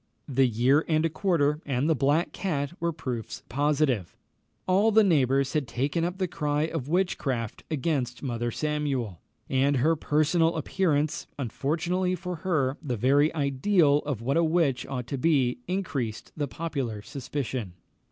The 0.27 0.47
year 0.47 0.83
and 0.87 1.05
a 1.05 1.11
quarter 1.11 1.61
and 1.63 1.87
the 1.87 1.93
black 1.93 2.31
cat 2.31 2.73
were 2.79 2.91
proofs 2.91 3.43
positive. 3.49 4.17
All 4.67 4.91
the 4.91 5.03
neighbours 5.03 5.53
had 5.53 5.67
taken 5.67 6.03
up 6.03 6.17
the 6.17 6.27
cry 6.27 6.63
of 6.63 6.89
witchcraft 6.89 7.63
against 7.69 8.23
Mother 8.23 8.49
Samuel; 8.49 9.21
and 9.47 9.77
her 9.77 9.95
personal 9.95 10.55
appearance, 10.55 11.27
unfortunately 11.37 12.15
for 12.15 12.37
her, 12.37 12.79
the 12.81 12.97
very 12.97 13.31
ideal 13.35 13.99
of 13.99 14.23
what 14.23 14.37
a 14.37 14.43
witch 14.43 14.87
ought 14.87 15.05
to 15.05 15.19
be, 15.19 15.59
increased 15.67 16.31
the 16.35 16.47
popular 16.47 17.03
suspicion. 17.03 17.73